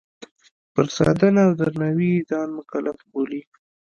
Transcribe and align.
پر 0.73 0.85
ساتنه 0.97 1.41
او 1.47 1.53
درناوي 1.59 2.09
یې 2.15 2.25
ځان 2.29 2.47
مکلف 2.59 2.97
بولي. 3.11 3.41